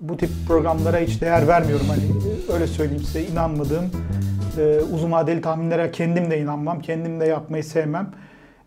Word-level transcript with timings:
bu 0.00 0.16
tip 0.16 0.30
programlara 0.48 0.98
hiç 0.98 1.20
değer 1.20 1.48
vermiyorum. 1.48 1.86
Hani 1.88 2.02
öyle 2.54 2.66
söyleyeyim 2.66 3.02
size 3.02 3.22
inanmadığım 3.22 3.90
e, 4.58 4.80
uzun 4.94 5.12
vadeli 5.12 5.40
tahminlere 5.40 5.90
kendim 5.90 6.30
de 6.30 6.40
inanmam. 6.40 6.80
Kendim 6.80 7.20
de 7.20 7.24
yapmayı 7.24 7.64
sevmem. 7.64 8.10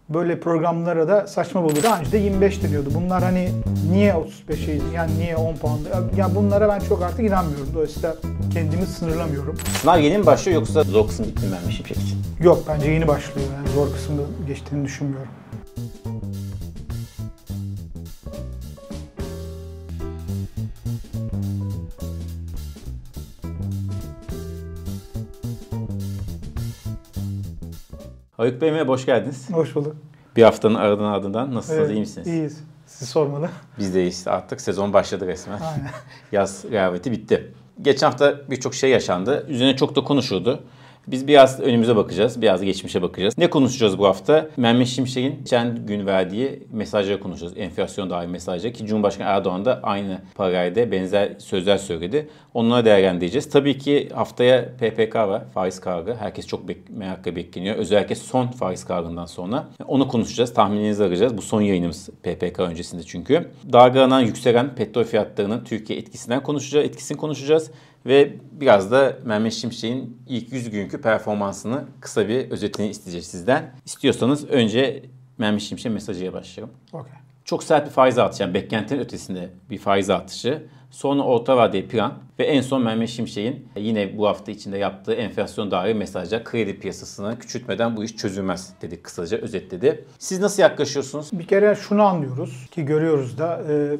Böyle 0.09 0.39
programlara 0.39 1.07
da 1.07 1.28
saçma 1.28 1.63
bulur. 1.63 1.83
Daha 1.83 1.99
önce 1.99 2.12
de 2.12 2.17
25 2.17 2.63
deniyordu. 2.63 2.89
Bunlar 2.96 3.23
hani 3.23 3.49
niye 3.91 4.13
35'e 4.13 4.79
yani 4.96 5.20
niye 5.20 5.36
10 5.36 5.55
puan? 5.55 5.79
Ya 6.17 6.36
bunlara 6.36 6.70
ben 6.70 6.79
çok 6.79 7.04
artık 7.04 7.20
inanmıyorum. 7.20 7.68
Dolayısıyla 7.74 8.16
kendimi 8.54 8.86
sınırlamıyorum. 8.86 9.58
Sınav 9.82 10.00
yeni 10.00 10.18
mi 10.18 10.26
başlıyor 10.26 10.60
yoksa 10.60 10.84
zor 10.84 11.08
kısım 11.08 11.26
bitti 11.26 11.46
mi 11.46 11.52
ben 11.66 11.72
Şimşek 11.72 11.98
için? 11.98 12.18
Yok 12.44 12.63
bence 12.68 12.92
yeni 12.92 13.08
başlıyor. 13.08 13.48
Yani 13.58 13.68
zor 13.70 13.94
kısmını 13.94 14.22
geçtiğini 14.48 14.86
düşünmüyorum. 14.86 15.32
Haluk 28.41 28.62
Bey 28.62 28.72
merhaba, 28.72 28.91
hoş 28.91 29.05
geldiniz. 29.05 29.50
Hoş 29.52 29.76
bulduk. 29.76 29.95
Bir 30.36 30.44
haftanın 30.44 30.76
aradan 30.76 31.04
ardından 31.04 31.54
nasılsınız, 31.54 31.91
iyi 31.91 32.00
misiniz? 32.00 32.27
İyiyiz. 32.27 32.64
Siz 32.86 33.09
sormalı. 33.09 33.50
Biz 33.80 33.95
de 33.95 34.00
iyiyiz. 34.00 34.27
Artık 34.27 34.62
sezon 34.62 34.94
başladı 34.94 35.27
resmen. 35.27 35.59
Aynen. 35.59 35.91
Yaz 36.31 36.66
rehaveti 36.72 37.12
bitti. 37.12 37.54
Geçen 37.81 38.08
hafta 38.08 38.41
birçok 38.50 38.73
şey 38.73 38.90
yaşandı. 38.90 39.45
Üzerine 39.50 39.76
çok 39.76 39.95
da 39.95 40.04
konuşuldu. 40.04 40.64
Biz 41.07 41.27
biraz 41.27 41.59
önümüze 41.59 41.95
bakacağız, 41.95 42.41
biraz 42.41 42.61
geçmişe 42.61 43.01
bakacağız. 43.01 43.37
Ne 43.37 43.49
konuşacağız 43.49 43.99
bu 43.99 44.05
hafta? 44.05 44.49
Mehmet 44.57 44.87
Şimşek'in 44.87 45.35
geçen 45.37 45.85
gün 45.85 46.05
verdiği 46.05 46.63
mesajları 46.71 47.19
konuşacağız. 47.19 47.53
Enflasyon 47.57 48.09
dair 48.09 48.27
mesajları 48.27 48.73
ki 48.73 48.85
Cumhurbaşkanı 48.85 49.27
Erdoğan 49.27 49.65
da 49.65 49.79
aynı 49.83 50.21
parayda 50.35 50.91
benzer 50.91 51.31
sözler 51.37 51.77
söyledi. 51.77 52.29
Onlara 52.53 52.85
değerlendireceğiz. 52.85 53.49
Tabii 53.49 53.77
ki 53.77 54.09
haftaya 54.13 54.65
PPK 54.65 55.15
var, 55.15 55.43
faiz 55.53 55.80
kararı. 55.80 56.16
Herkes 56.16 56.47
çok 56.47 56.67
bek 56.67 56.77
merakla 56.89 57.36
bekleniyor. 57.36 57.75
Özellikle 57.75 58.15
son 58.15 58.47
faiz 58.47 58.86
kararından 58.86 59.25
sonra. 59.25 59.67
Onu 59.88 60.08
konuşacağız, 60.08 60.53
tahmininizi 60.53 61.03
alacağız. 61.03 61.38
Bu 61.38 61.41
son 61.41 61.61
yayınımız 61.61 62.09
PPK 62.23 62.59
öncesinde 62.59 63.03
çünkü. 63.03 63.47
Dalgalanan, 63.73 64.21
yükselen 64.21 64.75
petrol 64.75 65.03
fiyatlarının 65.03 65.63
Türkiye 65.63 65.99
etkisinden 65.99 66.43
konuşacağız, 66.43 66.86
etkisini 66.86 67.17
konuşacağız. 67.17 67.71
Ve 68.05 68.33
biraz 68.52 68.91
da 68.91 69.17
Mehmet 69.25 69.53
Şimşek'in 69.53 70.17
ilk 70.27 70.53
100 70.53 70.69
günkü 70.69 71.02
performansını 71.02 71.83
kısa 71.99 72.27
bir 72.27 72.52
özetini 72.52 72.88
isteyeceğiz 72.88 73.27
sizden. 73.27 73.71
İstiyorsanız 73.85 74.49
önce 74.49 75.03
Mehmet 75.38 75.61
Şimşek 75.61 75.91
mesajıya 75.91 76.33
başlayalım. 76.33 76.73
Okay. 76.93 77.11
Çok 77.45 77.63
sert 77.63 77.85
bir 77.85 77.91
faiz 77.91 78.17
artışı, 78.17 78.43
yani 78.43 78.53
beklentinin 78.53 78.99
ötesinde 78.99 79.49
bir 79.69 79.77
faiz 79.77 80.09
artışı. 80.09 80.63
Sonra 80.91 81.21
orta 81.21 81.58
vadeli 81.58 81.88
plan 81.88 82.13
ve 82.39 82.43
en 82.43 82.61
son 82.61 82.83
Mehmet 82.83 83.09
Şimşek'in 83.09 83.67
yine 83.75 84.17
bu 84.17 84.27
hafta 84.27 84.52
içinde 84.52 84.77
yaptığı 84.77 85.13
enflasyon 85.13 85.71
dair 85.71 85.95
mesajlar 85.95 86.43
kredi 86.43 86.80
piyasasını 86.80 87.39
küçültmeden 87.39 87.97
bu 87.97 88.03
iş 88.03 88.15
çözülmez 88.17 88.73
dedi 88.81 89.02
kısaca 89.02 89.38
özetledi. 89.38 90.05
Siz 90.19 90.39
nasıl 90.39 90.61
yaklaşıyorsunuz? 90.61 91.30
Bir 91.33 91.47
kere 91.47 91.75
şunu 91.75 92.03
anlıyoruz 92.03 92.67
ki 92.71 92.86
görüyoruz 92.86 93.38
da 93.38 93.63
e, 93.69 93.97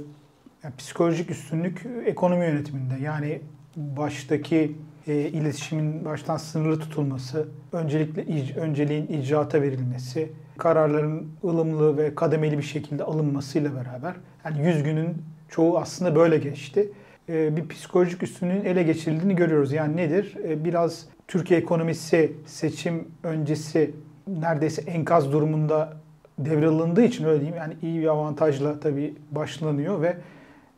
psikolojik 0.78 1.32
üstünlük 1.32 1.86
ekonomi 2.06 2.46
yönetiminde 2.46 3.04
yani 3.04 3.42
baştaki 3.76 4.76
e, 5.08 5.14
iletişimin 5.14 6.06
baştan 6.06 6.38
sınırlı 6.38 6.80
tutulması, 6.80 7.48
öncelikle 7.72 8.26
önceliğin 8.60 9.08
icraata 9.08 9.62
verilmesi, 9.62 10.32
kararların 10.58 11.32
ılımlı 11.44 11.98
ve 11.98 12.16
kademeli 12.16 12.58
bir 12.58 12.64
şekilde 12.64 13.04
alınmasıyla 13.04 13.76
beraber 13.76 14.16
yani 14.46 14.68
100 14.68 14.84
günün 14.84 15.18
çoğu 15.50 15.78
aslında 15.78 16.16
böyle 16.16 16.38
geçti. 16.38 16.92
E, 17.30 17.58
bir 17.58 17.68
psikolojik 17.68 18.24
üstünlüğün 18.24 18.66
ele 18.66 18.84
geçirildiğini 18.84 19.36
görüyoruz. 19.36 19.72
Yani 19.74 19.98
nedir? 19.98 20.36
E, 20.44 20.66
biraz 20.66 21.06
Türkiye 21.28 21.60
ekonomisi 21.60 22.34
seçim 22.46 23.08
öncesi 23.24 23.92
neredeyse 24.28 24.82
enkaz 24.82 25.32
durumunda 25.32 25.94
devralındığı 26.40 27.04
için 27.04 27.26
öyle 27.26 27.40
diyeyim. 27.40 27.58
Yani 27.58 27.74
iyi 27.82 28.02
bir 28.02 28.08
avantajla 28.08 28.80
tabii 28.80 29.14
başlanıyor 29.32 30.02
ve 30.02 30.18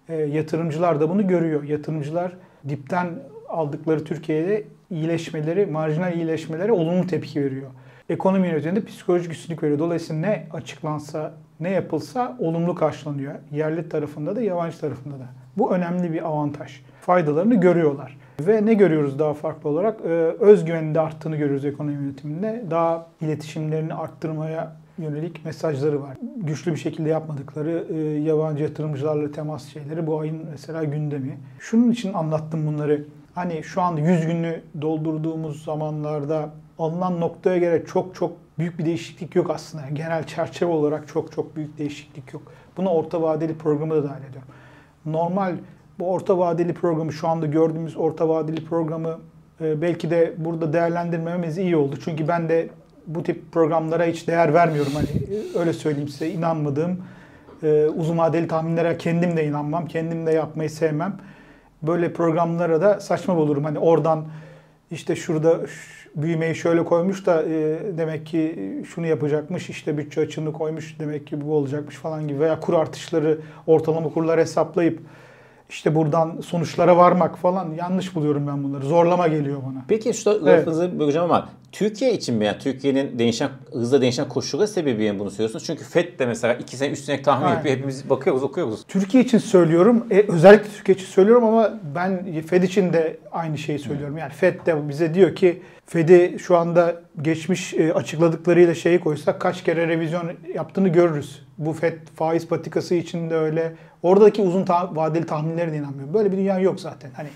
e, 0.09 0.15
yatırımcılar 0.15 1.01
da 1.01 1.09
bunu 1.09 1.27
görüyor. 1.27 1.63
Yatırımcılar 1.63 2.33
dipten 2.69 3.09
aldıkları 3.49 4.03
Türkiye'de 4.03 4.63
iyileşmeleri, 4.89 5.65
marjinal 5.65 6.13
iyileşmeleri 6.13 6.71
olumlu 6.71 7.07
tepki 7.07 7.43
veriyor. 7.43 7.69
Ekonomi 8.09 8.47
yönetiminde 8.47 8.85
psikolojik 8.85 9.31
üstünlük 9.31 9.63
veriyor. 9.63 9.79
Dolayısıyla 9.79 10.21
ne 10.21 10.47
açıklansa, 10.53 11.33
ne 11.59 11.69
yapılsa 11.69 12.37
olumlu 12.39 12.75
karşılanıyor. 12.75 13.35
Yerli 13.51 13.89
tarafında 13.89 14.35
da, 14.35 14.41
yabancı 14.41 14.79
tarafında 14.79 15.15
da. 15.15 15.25
Bu 15.57 15.75
önemli 15.75 16.13
bir 16.13 16.27
avantaj. 16.27 16.81
Faydalarını 17.01 17.55
görüyorlar. 17.55 18.17
Ve 18.39 18.65
ne 18.65 18.73
görüyoruz 18.73 19.19
daha 19.19 19.33
farklı 19.33 19.69
olarak? 19.69 19.99
Ee, 20.05 20.07
özgüvenin 20.39 20.95
arttığını 20.95 21.35
görüyoruz 21.35 21.65
ekonomi 21.65 21.93
yönetiminde. 21.93 22.63
Daha 22.71 23.07
iletişimlerini 23.21 23.93
arttırmaya 23.93 24.75
yönelik 24.97 25.45
mesajları 25.45 26.01
var. 26.01 26.17
Güçlü 26.37 26.71
bir 26.71 26.77
şekilde 26.77 27.09
yapmadıkları 27.09 27.87
e, 27.89 27.97
yabancı 27.99 28.63
yatırımcılarla 28.63 29.31
temas 29.31 29.67
şeyleri 29.67 30.07
bu 30.07 30.19
ayın 30.19 30.45
mesela 30.51 30.83
gündemi. 30.83 31.37
Şunun 31.59 31.91
için 31.91 32.13
anlattım 32.13 32.67
bunları. 32.67 33.05
Hani 33.35 33.63
şu 33.63 33.81
an 33.81 33.97
100 33.97 34.25
günü 34.25 34.61
doldurduğumuz 34.81 35.63
zamanlarda 35.63 36.49
alınan 36.79 37.19
noktaya 37.19 37.57
göre 37.57 37.85
çok 37.85 38.15
çok 38.15 38.31
büyük 38.59 38.79
bir 38.79 38.85
değişiklik 38.85 39.35
yok 39.35 39.49
aslında. 39.49 39.83
Genel 39.93 40.27
çerçeve 40.27 40.71
olarak 40.71 41.07
çok 41.07 41.31
çok 41.31 41.55
büyük 41.55 41.77
değişiklik 41.77 42.33
yok. 42.33 42.43
Buna 42.77 42.89
orta 42.89 43.21
vadeli 43.21 43.57
programı 43.57 43.95
da 43.95 44.03
dahil 44.03 44.23
ediyorum. 44.23 44.49
Normal 45.05 45.55
bu 45.99 46.11
orta 46.11 46.37
vadeli 46.37 46.73
programı 46.73 47.13
şu 47.13 47.27
anda 47.27 47.45
gördüğümüz 47.45 47.97
orta 47.97 48.29
vadeli 48.29 48.65
programı 48.65 49.19
e, 49.61 49.81
belki 49.81 50.09
de 50.09 50.33
burada 50.37 50.73
değerlendirmemiz 50.73 51.57
iyi 51.57 51.75
oldu. 51.77 51.95
Çünkü 52.03 52.27
ben 52.27 52.49
de 52.49 52.69
bu 53.07 53.23
tip 53.23 53.51
programlara 53.51 54.05
hiç 54.05 54.27
değer 54.27 54.53
vermiyorum. 54.53 54.91
Hani 54.93 55.07
öyle 55.59 55.73
söyleyeyim 55.73 56.09
size 56.09 56.29
inanmadığım 56.29 57.03
e, 57.63 57.85
uzun 57.85 58.17
vadeli 58.17 58.47
tahminlere 58.47 58.97
kendim 58.97 59.37
de 59.37 59.45
inanmam. 59.45 59.87
Kendim 59.87 60.25
de 60.25 60.31
yapmayı 60.31 60.69
sevmem. 60.69 61.17
Böyle 61.81 62.13
programlara 62.13 62.81
da 62.81 62.99
saçma 62.99 63.37
bulurum. 63.37 63.63
Hani 63.63 63.79
oradan 63.79 64.25
işte 64.91 65.15
şurada 65.15 65.59
büyümeyi 66.15 66.55
şöyle 66.55 66.85
koymuş 66.85 67.25
da 67.25 67.43
e, 67.43 67.79
demek 67.97 68.25
ki 68.25 68.55
şunu 68.95 69.07
yapacakmış. 69.07 69.69
işte 69.69 69.97
bütçe 69.97 70.21
açığını 70.21 70.53
koymuş 70.53 70.99
demek 70.99 71.27
ki 71.27 71.41
bu 71.41 71.55
olacakmış 71.55 71.95
falan 71.95 72.27
gibi. 72.27 72.39
Veya 72.39 72.59
kur 72.59 72.73
artışları 72.73 73.39
ortalama 73.67 74.09
kurlar 74.09 74.39
hesaplayıp 74.39 74.99
işte 75.69 75.95
buradan 75.95 76.41
sonuçlara 76.41 76.97
varmak 76.97 77.37
falan 77.37 77.73
yanlış 77.73 78.15
buluyorum 78.15 78.47
ben 78.47 78.63
bunları. 78.63 78.85
Zorlama 78.85 79.27
geliyor 79.27 79.57
bana. 79.67 79.85
Peki 79.87 80.13
şu 80.13 80.29
evet. 80.29 80.43
lafınızı 80.43 80.99
böleceğim 80.99 81.25
ama 81.25 81.49
Türkiye 81.73 82.13
için 82.13 82.35
mi? 82.35 82.45
Yani 82.45 82.57
Türkiye'nin 82.59 83.19
değişen, 83.19 83.49
hızla 83.71 84.01
değişen 84.01 84.29
koşulları 84.29 84.67
sebebiyle 84.67 85.19
bunu 85.19 85.31
söylüyorsunuz. 85.31 85.65
Çünkü 85.65 85.83
FED 85.83 86.19
de 86.19 86.25
mesela 86.25 86.53
iki 86.53 86.77
sene, 86.77 86.91
üç 86.91 86.99
sene 86.99 87.21
tahmin 87.21 87.45
Aynen. 87.45 87.55
yapıyor. 87.55 87.75
Hepimiz 87.75 88.09
bakıyoruz, 88.09 88.43
okuyoruz. 88.43 88.83
Türkiye 88.87 89.23
için 89.23 89.37
söylüyorum. 89.37 90.07
E, 90.11 90.25
özellikle 90.27 90.69
Türkiye 90.69 90.95
için 90.95 91.05
söylüyorum 91.05 91.43
ama 91.43 91.73
ben 91.95 92.41
FED 92.41 92.63
için 92.63 92.93
de 92.93 93.17
aynı 93.31 93.57
şeyi 93.57 93.79
söylüyorum. 93.79 94.17
Yani 94.17 94.31
FED 94.33 94.65
de 94.65 94.89
bize 94.89 95.13
diyor 95.13 95.35
ki 95.35 95.61
FED'i 95.85 96.35
şu 96.39 96.57
anda 96.57 96.95
geçmiş 97.21 97.73
e, 97.73 97.93
açıkladıklarıyla 97.93 98.75
şeyi 98.75 98.99
koysak 98.99 99.41
kaç 99.41 99.63
kere 99.63 99.87
revizyon 99.87 100.31
yaptığını 100.55 100.87
görürüz. 100.89 101.45
Bu 101.57 101.73
FED 101.73 101.93
faiz 102.15 102.47
patikası 102.47 102.95
için 102.95 103.29
de 103.29 103.35
öyle. 103.35 103.73
Oradaki 104.03 104.41
uzun 104.41 104.65
ta- 104.65 104.95
vadeli 104.95 105.25
tahminlere 105.25 105.71
de 105.71 105.77
inanmıyorum. 105.77 106.13
Böyle 106.13 106.31
bir 106.31 106.37
dünya 106.37 106.59
yok 106.59 106.79
zaten. 106.79 107.11
Hani 107.13 107.29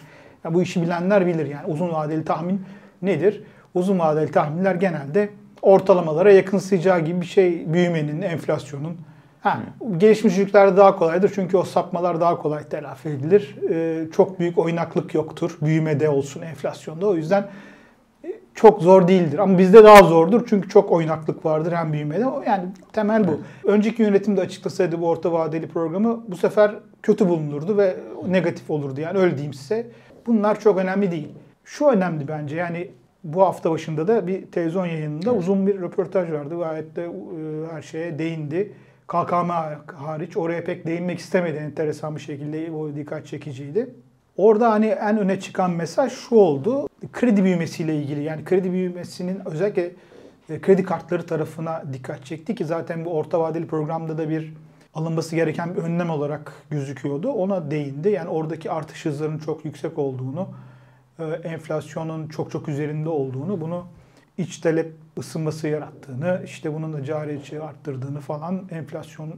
ya 0.44 0.54
bu 0.54 0.62
işi 0.62 0.81
bilenler 0.81 1.28
bilir 1.28 1.46
yani 1.46 1.68
uzun 1.68 1.90
vadeli 1.90 2.25
tahmin 2.25 2.62
nedir? 3.02 3.44
Uzun 3.77 3.99
vadeli 3.99 4.31
tahminler 4.31 4.75
genelde 4.75 5.29
ortalamalara 5.61 6.31
yakınsayacağı 6.31 6.99
gibi 6.99 7.21
bir 7.21 7.25
şey 7.25 7.73
büyümenin, 7.73 8.21
enflasyonun. 8.21 8.97
Ha, 9.41 9.59
hmm. 9.79 9.99
gelişmiş 9.99 10.38
ülkelerde 10.38 10.77
daha 10.77 10.95
kolaydır 10.95 11.31
çünkü 11.35 11.57
o 11.57 11.63
sapmalar 11.63 12.21
daha 12.21 12.38
kolay 12.38 12.63
telafi 12.63 13.09
edilir. 13.09 13.55
Ee, 13.69 14.11
çok 14.11 14.39
büyük 14.39 14.57
oynaklık 14.57 15.13
yoktur 15.13 15.57
büyümede 15.62 16.09
olsun 16.09 16.41
enflasyonda. 16.41 17.07
O 17.07 17.15
yüzden 17.15 17.47
çok 18.57 18.81
zor 18.81 19.07
değildir. 19.07 19.39
Ama 19.39 19.57
bizde 19.57 19.83
daha 19.83 20.03
zordur 20.03 20.45
çünkü 20.50 20.69
çok 20.69 20.91
oynaklık 20.91 21.45
vardır 21.45 21.71
hem 21.71 21.94
büyümede. 21.94 22.25
Yani 22.47 22.63
temel 22.94 23.27
bu. 23.27 23.39
Önceki 23.63 24.01
yönetim 24.01 24.38
de 24.38 24.41
açıklasaydı 24.41 25.01
bu 25.01 25.09
orta 25.09 25.31
vadeli 25.31 25.68
programı 25.68 26.23
bu 26.27 26.38
sefer 26.38 26.75
kötü 27.03 27.30
bulunurdu 27.30 27.77
ve 27.77 27.97
negatif 28.27 28.69
olurdu. 28.69 29.01
Yani 29.01 29.18
öyle 29.18 29.35
diyeyim 29.35 29.53
size. 29.53 29.88
Bunlar 30.27 30.59
çok 30.59 30.77
önemli 30.77 31.12
değil. 31.12 31.27
Şu 31.63 31.85
önemli 31.85 32.27
bence 32.27 32.56
yani 32.56 32.91
bu 33.24 33.42
hafta 33.42 33.72
başında 33.72 34.08
da 34.08 34.28
bir 34.28 34.46
televizyon 34.46 34.86
yayınında 34.86 35.31
evet. 35.31 35.40
uzun 35.40 35.68
bir 35.68 35.81
röportaj 35.81 36.31
vardı. 36.31 36.58
Gayet 36.58 36.96
de 36.96 37.04
e, 37.04 37.74
her 37.74 37.81
şeye 37.81 38.19
değindi. 38.19 38.74
KKM 39.08 39.50
hariç 39.96 40.38
oraya 40.38 40.64
pek 40.64 40.88
değinmek 40.88 41.19
istemedi 41.19 41.58
enteresan 41.58 42.16
bir 42.16 42.22
şekilde 42.22 42.72
o 42.72 42.96
dikkat 42.96 43.28
çekiciydi. 43.28 43.90
Orada 44.38 44.72
hani 44.72 44.86
en 44.86 45.18
öne 45.18 45.40
çıkan 45.40 45.72
mesaj 45.72 46.14
şu 46.14 46.36
oldu. 46.36 46.88
Kredi 47.12 47.44
büyümesiyle 47.44 47.96
ilgili 47.96 48.24
yani 48.24 48.46
kredi 48.46 48.72
büyümesinin 48.72 49.42
özellikle 49.46 49.92
e, 50.50 50.62
kredi 50.62 50.84
kartları 50.84 51.25
tarafına 51.25 51.84
dikkat 51.94 52.25
çekti 52.25 52.56
ki 52.56 52.66
zaten 52.66 53.06
bu 53.06 53.10
orta 53.10 53.40
vadeli 53.40 53.68
programda 53.68 54.18
da 54.18 54.30
bir 54.30 54.54
alınması 54.94 55.36
gereken 55.36 55.75
bir 55.75 55.81
önlem 55.81 56.10
olarak 56.10 56.54
gözüküyordu. 56.69 57.31
Ona 57.31 57.72
değindi. 57.72 58.10
Yani 58.10 58.30
oradaki 58.30 58.72
artış 58.72 59.06
hızlarının 59.06 59.40
çok 59.40 59.66
yüksek 59.66 59.98
olduğunu, 59.98 60.48
enflasyonun 61.44 62.28
çok 62.28 62.52
çok 62.52 62.69
üzerinde 62.69 63.10
olduğunu, 63.10 63.62
bunu 63.62 63.86
iç 64.38 64.58
talep 64.58 64.94
ısınması 65.19 65.68
yarattığını, 65.68 66.42
işte 66.46 66.74
bunun 66.74 66.94
da 66.94 67.04
cari 67.04 67.40
açığı 67.40 67.64
arttırdığını 67.64 68.19
falan, 68.19 68.68
enflasyon 68.72 69.36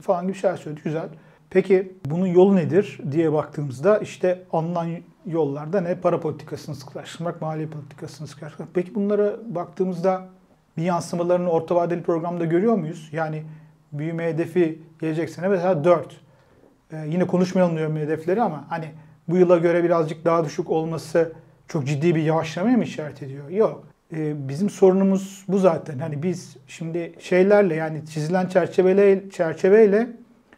falan 0.00 0.26
gibi 0.26 0.36
şeyler 0.36 0.56
söyledi. 0.56 0.80
Güzel. 0.84 1.08
Peki 1.50 1.92
bunun 2.04 2.26
yolu 2.26 2.56
nedir 2.56 3.00
diye 3.12 3.32
baktığımızda 3.32 3.98
işte 3.98 4.42
alınan 4.52 4.88
yollarda 5.26 5.80
ne? 5.80 6.00
Para 6.00 6.20
politikasını 6.20 6.74
sıkılaştırmak, 6.74 7.40
maliye 7.40 7.68
politikasını 7.68 8.26
sıkılaştırmak. 8.26 8.74
Peki 8.74 8.94
bunlara 8.94 9.36
baktığımızda 9.54 10.26
bir 10.76 10.82
yansımalarını 10.82 11.50
orta 11.50 11.74
vadeli 11.74 12.02
programda 12.02 12.44
görüyor 12.44 12.74
muyuz? 12.74 13.08
Yani 13.12 13.42
büyüme 13.92 14.24
hedefi 14.24 14.82
gelecek 15.00 15.30
sene 15.30 15.48
mesela 15.48 15.84
4. 15.84 16.20
Ee, 16.92 17.06
yine 17.08 17.26
konuşmayalım 17.26 17.76
diyorum 17.76 17.96
hedefleri 17.96 18.42
ama 18.42 18.64
hani 18.68 18.86
bu 19.28 19.36
yıla 19.36 19.58
göre 19.58 19.84
birazcık 19.84 20.24
daha 20.24 20.44
düşük 20.44 20.70
olması 20.70 21.32
çok 21.68 21.86
ciddi 21.86 22.14
bir 22.14 22.22
yavaşlamaya 22.22 22.76
mı 22.76 22.84
işaret 22.84 23.22
ediyor? 23.22 23.50
Yok. 23.50 23.84
Ee, 24.12 24.48
bizim 24.48 24.70
sorunumuz 24.70 25.44
bu 25.48 25.58
zaten. 25.58 25.98
Hani 25.98 26.22
biz 26.22 26.56
şimdi 26.66 27.12
şeylerle 27.18 27.74
yani 27.74 28.06
çizilen 28.06 28.46
çerçeveyle, 28.46 29.30
çerçeveyle 29.30 30.08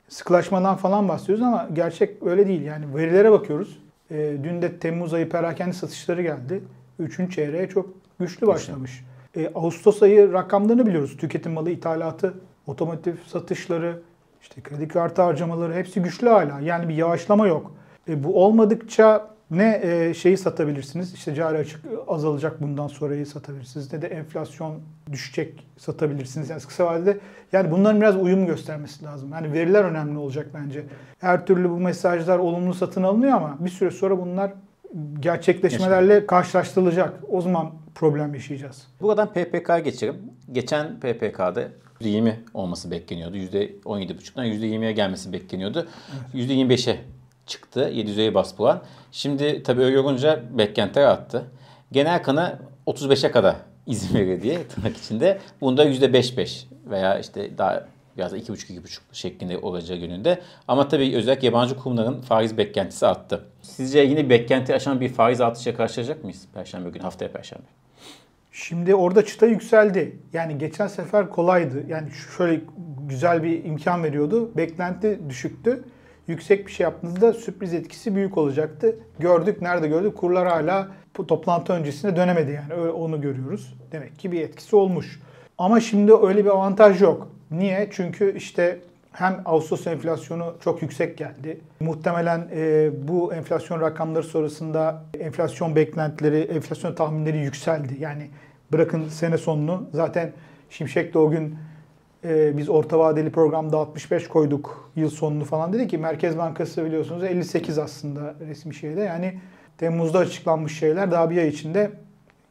sıkılaşmadan 0.09 0.77
falan 0.77 1.09
bahsediyoruz 1.09 1.45
ama 1.45 1.69
gerçek 1.73 2.23
öyle 2.23 2.47
değil. 2.49 2.63
Yani 2.63 2.97
verilere 2.97 3.31
bakıyoruz. 3.31 3.79
Ee, 4.11 4.37
dün 4.43 4.63
de 4.63 4.79
Temmuz 4.79 5.15
ayı 5.15 5.29
perakende 5.29 5.73
satışları 5.73 6.23
geldi. 6.23 6.63
Üçüncü 6.99 7.35
çeyreğe 7.35 7.69
çok 7.69 7.95
güçlü 8.21 8.47
başlamış. 8.47 9.05
Ee, 9.37 9.51
Ağustos 9.55 10.03
ayı 10.03 10.33
rakamlarını 10.33 10.87
biliyoruz. 10.87 11.17
Tüketim 11.17 11.53
malı 11.53 11.71
ithalatı, 11.71 12.35
otomotiv 12.67 13.15
satışları, 13.27 14.03
işte 14.43 14.61
kredi 14.61 14.89
kartı 14.89 15.23
harcamaları 15.23 15.75
hepsi 15.75 16.03
güçlü 16.03 16.29
hala. 16.29 16.61
Yani 16.61 16.89
bir 16.89 16.95
yavaşlama 16.95 17.47
yok. 17.47 17.73
E, 18.11 18.25
bu 18.25 18.45
olmadıkça 18.45 19.31
ne 19.51 19.81
e, 19.83 20.15
şeyi 20.15 20.37
satabilirsiniz, 20.37 21.15
işte 21.15 21.35
cari 21.35 21.59
açık 21.59 21.81
azalacak 22.09 22.63
bundan 22.63 22.87
sonrayı 22.87 23.27
satabilirsiniz 23.27 23.93
ne 23.93 24.03
de 24.03 24.07
enflasyon 24.07 24.81
düşecek 25.13 25.67
satabilirsiniz. 25.77 26.51
Yani 26.51 26.63
kısa 26.63 26.87
vadede 26.87 27.19
yani 27.53 27.71
bunların 27.71 28.01
biraz 28.01 28.17
uyum 28.17 28.47
göstermesi 28.47 29.05
lazım. 29.05 29.31
Yani 29.33 29.53
veriler 29.53 29.85
önemli 29.85 30.19
olacak 30.19 30.47
bence. 30.55 30.85
Her 31.19 31.47
türlü 31.47 31.71
bu 31.71 31.77
mesajlar 31.77 32.39
olumlu 32.39 32.75
satın 32.75 33.03
alınıyor 33.03 33.33
ama 33.33 33.57
bir 33.61 33.71
süre 33.71 33.91
sonra 33.91 34.19
bunlar 34.19 34.53
gerçekleşmelerle 35.21 36.27
karşılaştırılacak. 36.27 37.15
O 37.31 37.41
zaman 37.41 37.73
problem 37.95 38.35
yaşayacağız. 38.35 38.87
Buradan 39.01 39.29
PPK'ya 39.33 39.79
geçelim. 39.79 40.17
Geçen 40.53 41.01
PPK'da 41.01 41.69
%20 42.01 42.35
olması 42.55 42.91
bekleniyordu. 42.91 43.37
%17,5'dan 43.37 44.47
%20'ye 44.47 44.93
gelmesi 44.93 45.33
bekleniyordu. 45.33 45.89
Evet. 46.35 46.51
%25'e 46.51 47.01
çıktı. 47.51 47.91
750 47.93 48.35
bas 48.35 48.55
puan. 48.55 48.83
Şimdi 49.13 49.63
tabii 49.63 49.83
öyle 49.83 49.99
olunca 49.99 50.43
beklentiler 50.51 51.05
arttı. 51.05 51.45
Genel 51.93 52.23
kana 52.23 52.59
35'e 52.87 53.31
kadar 53.31 53.57
izin 53.87 54.19
veriyor 54.19 54.43
diye 54.43 54.67
tırnak 54.67 54.97
içinde. 54.97 55.39
Bunda 55.61 55.85
%5-5 55.85 56.65
veya 56.91 57.19
işte 57.19 57.59
daha 57.59 57.87
biraz 58.17 58.33
da 58.33 58.39
2,5-2,5 58.39 58.99
şeklinde 59.13 59.59
olacağı 59.59 59.99
yönünde. 59.99 60.41
Ama 60.69 60.89
tabii 60.89 61.17
özellikle 61.17 61.47
yabancı 61.47 61.77
kurumların 61.77 62.21
faiz 62.21 62.59
beklentisi 62.59 63.07
arttı. 63.07 63.45
Sizce 63.63 64.01
yine 64.01 64.31
beklenti 64.31 64.75
aşan 64.75 65.01
bir 65.01 65.09
faiz 65.09 65.41
artışa 65.41 65.77
karşılaşacak 65.77 66.25
mıyız 66.25 66.47
Perşembe 66.55 66.91
günü, 66.91 67.03
haftaya 67.03 67.33
Perşembe? 67.33 67.67
Şimdi 68.53 68.95
orada 68.95 69.25
çıta 69.25 69.47
yükseldi. 69.47 70.19
Yani 70.33 70.59
geçen 70.59 70.87
sefer 70.87 71.31
kolaydı. 71.31 71.85
Yani 71.89 72.09
şöyle 72.37 72.61
güzel 73.09 73.43
bir 73.43 73.65
imkan 73.65 74.05
veriyordu. 74.05 74.57
Beklenti 74.57 75.21
düşüktü. 75.29 75.85
Yüksek 76.31 76.67
bir 76.67 76.73
şey 76.73 76.85
yaptığınızda 76.85 77.33
sürpriz 77.33 77.75
etkisi 77.75 78.15
büyük 78.15 78.39
olacaktı. 78.39 78.99
Gördük, 79.19 79.63
nerede 79.63 79.89
gördük? 79.89 80.17
Kurlar 80.17 80.49
hala 80.49 80.89
bu 81.17 81.27
toplantı 81.27 81.73
öncesinde 81.73 82.17
dönemedi 82.17 82.53
yani. 82.53 82.91
Onu 82.91 83.21
görüyoruz. 83.21 83.75
Demek 83.93 84.19
ki 84.19 84.33
bir 84.33 84.41
etkisi 84.41 84.77
olmuş. 84.77 85.21
Ama 85.59 85.81
şimdi 85.81 86.13
öyle 86.15 86.45
bir 86.45 86.51
avantaj 86.51 87.03
yok. 87.03 87.29
Niye? 87.51 87.89
Çünkü 87.93 88.37
işte 88.37 88.79
hem 89.13 89.43
Ağustos 89.45 89.87
enflasyonu 89.87 90.57
çok 90.65 90.83
yüksek 90.83 91.19
geldi. 91.19 91.61
Muhtemelen 91.81 92.49
e, 92.55 92.91
bu 93.09 93.35
enflasyon 93.35 93.81
rakamları 93.81 94.25
sonrasında 94.25 95.03
enflasyon 95.21 95.77
beklentileri, 95.77 96.41
enflasyon 96.41 96.95
tahminleri 96.95 97.39
yükseldi. 97.39 97.97
Yani 97.99 98.31
bırakın 98.73 99.09
sene 99.09 99.39
sonunu 99.39 99.89
zaten 99.93 100.33
Şimşek 100.71 101.15
de 101.15 101.19
o 101.19 101.31
gün 101.31 101.57
e, 102.25 102.57
biz 102.57 102.69
orta 102.69 102.99
vadeli 102.99 103.31
programda 103.31 103.79
65 103.79 104.29
koyduk 104.29 104.91
yıl 104.97 105.11
sonunu 105.11 105.45
falan 105.45 105.73
dedi 105.73 105.89
ki 105.89 105.99
Merkez 105.99 106.39
Bankası 106.39 106.85
biliyorsunuz 106.85 107.25
58 107.25 107.79
aslında 107.79 108.35
resmi 108.49 108.75
şeyde. 108.75 109.01
Yani 109.01 109.41
Temmuz'da 109.79 110.19
açıklanmış 110.19 110.79
şeyler 110.79 111.11
daha 111.11 111.31
bir 111.31 111.37
ay 111.37 111.49
içinde 111.49 111.91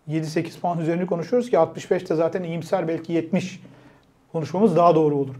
7-8 0.09 0.59
puan 0.59 0.79
üzerine 0.79 1.05
konuşuyoruz 1.05 1.49
ki 1.49 1.57
65 1.57 2.09
de 2.09 2.15
zaten 2.15 2.43
iyimser 2.43 2.87
belki 2.87 3.13
70 3.13 3.61
konuşmamız 4.31 4.75
daha 4.75 4.95
doğru 4.95 5.15
olur. 5.15 5.35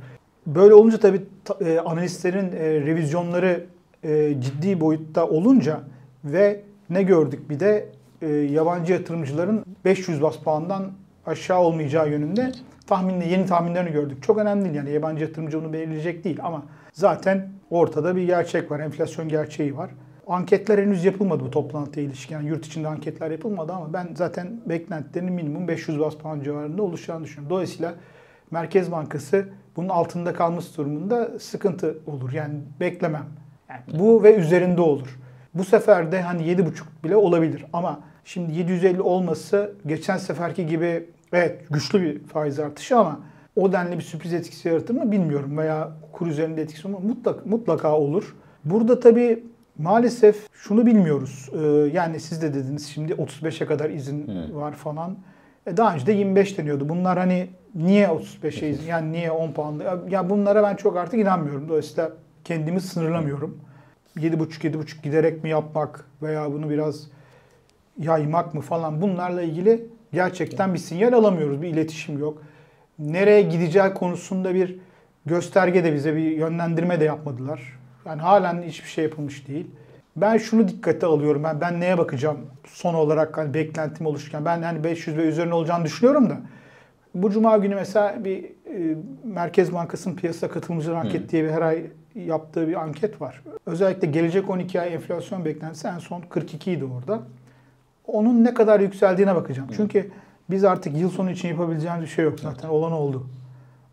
Böyle 0.47 0.73
olunca 0.73 0.99
tabii 0.99 1.21
e, 1.61 1.79
analistlerin 1.79 2.51
e, 2.51 2.81
revizyonları 2.81 3.65
e, 4.03 4.41
ciddi 4.41 4.79
boyutta 4.81 5.27
olunca 5.27 5.79
ve 6.23 6.61
ne 6.89 7.03
gördük 7.03 7.49
bir 7.49 7.59
de 7.59 7.89
e, 8.21 8.27
yabancı 8.27 8.93
yatırımcıların 8.93 9.65
500 9.85 10.21
bas 10.21 10.37
puandan 10.37 10.91
aşağı 11.29 11.59
olmayacağı 11.59 12.09
yönünde 12.09 12.51
tahminli 12.87 13.29
yeni 13.29 13.45
tahminlerini 13.45 13.91
gördük. 13.91 14.23
Çok 14.23 14.37
önemli 14.37 14.63
değil 14.63 14.75
yani 14.75 14.91
yabancı 14.91 15.23
yatırımcı 15.23 15.59
onu 15.59 15.73
belirleyecek 15.73 16.23
değil 16.23 16.39
ama 16.43 16.63
zaten 16.93 17.49
ortada 17.69 18.15
bir 18.15 18.23
gerçek 18.23 18.71
var. 18.71 18.79
Enflasyon 18.79 19.29
gerçeği 19.29 19.77
var. 19.77 19.89
Anketler 20.27 20.77
henüz 20.77 21.05
yapılmadı 21.05 21.43
bu 21.43 21.51
toplantıya 21.51 22.05
ilişkin. 22.05 22.35
Yani 22.35 22.47
yurt 22.47 22.65
içinde 22.65 22.87
anketler 22.87 23.31
yapılmadı 23.31 23.73
ama 23.73 23.93
ben 23.93 24.09
zaten 24.15 24.61
beklentilerinin 24.65 25.33
minimum 25.33 25.67
500 25.67 25.99
bas 25.99 26.15
puan 26.15 26.41
civarında 26.41 26.83
oluşacağını 26.83 27.23
düşünüyorum. 27.23 27.49
Dolayısıyla 27.49 27.93
Merkez 28.51 28.91
Bankası 28.91 29.49
bunun 29.75 29.89
altında 29.89 30.33
kalması 30.33 30.77
durumunda 30.77 31.39
sıkıntı 31.39 31.97
olur. 32.07 32.31
Yani 32.33 32.53
beklemem. 32.79 33.25
Yani 33.69 33.99
bu 33.99 34.23
ve 34.23 34.35
üzerinde 34.35 34.81
olur. 34.81 35.19
Bu 35.53 35.63
sefer 35.63 36.11
de 36.11 36.21
hani 36.21 36.41
7,5 36.41 36.81
bile 37.03 37.15
olabilir 37.15 37.65
ama 37.73 37.99
şimdi 38.25 38.53
750 38.53 39.01
olması 39.01 39.73
geçen 39.85 40.17
seferki 40.17 40.65
gibi 40.65 41.09
evet 41.33 41.61
güçlü 41.69 42.01
bir 42.01 42.23
faiz 42.23 42.59
artışı 42.59 42.97
ama 42.97 43.19
o 43.55 43.71
denli 43.73 43.97
bir 43.97 44.03
sürpriz 44.03 44.33
etkisi 44.33 44.67
yaratır 44.67 44.93
mı 44.93 45.11
bilmiyorum 45.11 45.57
veya 45.57 45.91
kur 46.11 46.27
üzerinde 46.27 46.61
etkisi 46.61 46.87
olur 46.87 46.97
mu? 46.97 47.07
Mutlaka, 47.07 47.41
mutlaka 47.45 47.97
olur. 47.97 48.35
Burada 48.65 48.99
tabii 48.99 49.43
maalesef 49.77 50.47
şunu 50.53 50.85
bilmiyoruz. 50.85 51.49
Ee, 51.53 51.67
yani 51.93 52.19
siz 52.19 52.41
de 52.41 52.53
dediniz 52.53 52.87
şimdi 52.87 53.13
35'e 53.13 53.67
kadar 53.67 53.89
izin 53.89 54.27
evet. 54.31 54.55
var 54.55 54.73
falan. 54.73 55.17
E 55.67 55.77
daha 55.77 55.93
önce 55.93 56.05
de 56.05 56.11
25 56.11 56.57
deniyordu. 56.57 56.89
Bunlar 56.89 57.17
hani 57.17 57.49
niye 57.75 58.07
35'e 58.07 58.69
izin 58.69 58.87
yani 58.87 59.11
niye 59.11 59.31
10 59.31 59.51
puanlı? 59.51 60.03
Ya 60.09 60.29
bunlara 60.29 60.63
ben 60.63 60.75
çok 60.75 60.97
artık 60.97 61.19
inanmıyorum. 61.19 61.69
Dolayısıyla 61.69 62.11
kendimi 62.43 62.81
sınırlamıyorum. 62.81 63.59
7,5-7,5 64.17 65.01
giderek 65.03 65.43
mi 65.43 65.49
yapmak 65.49 66.05
veya 66.21 66.51
bunu 66.53 66.69
biraz 66.69 67.07
yaymak 67.97 68.53
mı 68.53 68.61
falan 68.61 69.01
bunlarla 69.01 69.41
ilgili 69.41 69.85
gerçekten 70.13 70.73
bir 70.73 70.79
sinyal 70.79 71.13
alamıyoruz. 71.13 71.61
Bir 71.61 71.67
iletişim 71.67 72.19
yok. 72.19 72.43
Nereye 72.99 73.41
gideceği 73.41 73.93
konusunda 73.93 74.53
bir 74.53 74.79
gösterge 75.25 75.83
de 75.83 75.93
bize 75.93 76.15
bir 76.15 76.31
yönlendirme 76.31 76.99
de 76.99 77.03
yapmadılar. 77.03 77.79
Yani 78.05 78.21
halen 78.21 78.61
hiçbir 78.61 78.89
şey 78.89 79.03
yapılmış 79.03 79.47
değil. 79.47 79.67
Ben 80.15 80.37
şunu 80.37 80.67
dikkate 80.67 81.05
alıyorum. 81.05 81.43
Ben 81.43 81.61
ben 81.61 81.79
neye 81.79 81.97
bakacağım 81.97 82.37
son 82.65 82.93
olarak 82.93 83.37
hani 83.37 83.53
beklentim 83.53 84.05
oluşurken. 84.05 84.45
Ben 84.45 84.61
hani 84.61 84.83
500 84.83 85.17
ve 85.17 85.21
üzerine 85.21 85.53
olacağını 85.53 85.85
düşünüyorum 85.85 86.29
da. 86.29 86.37
Bu 87.15 87.31
cuma 87.31 87.57
günü 87.57 87.75
mesela 87.75 88.25
bir 88.25 88.43
e, 88.43 88.97
Merkez 89.23 89.73
Bankası'nın 89.73 90.15
piyasa 90.15 90.49
katılımcıları 90.49 90.99
anket 90.99 91.31
diye 91.31 91.43
bir 91.43 91.49
her 91.49 91.61
ay 91.61 91.85
yaptığı 92.15 92.67
bir 92.67 92.81
anket 92.81 93.21
var. 93.21 93.43
Özellikle 93.65 94.07
gelecek 94.07 94.49
12 94.49 94.81
ay 94.81 94.93
enflasyon 94.93 95.45
beklentisi 95.45 95.87
en 95.87 95.99
son 95.99 96.21
42 96.21 96.71
idi 96.71 96.85
orada. 96.85 97.21
Onun 98.13 98.43
ne 98.43 98.53
kadar 98.53 98.79
yükseldiğine 98.79 99.35
bakacağım. 99.35 99.69
Çünkü 99.75 100.11
biz 100.49 100.63
artık 100.63 100.97
yıl 100.97 101.09
sonu 101.09 101.31
için 101.31 101.47
yapabileceğimiz 101.47 102.01
bir 102.01 102.07
şey 102.07 102.25
yok 102.25 102.39
zaten. 102.39 102.69
Olan 102.69 102.91
oldu. 102.91 103.27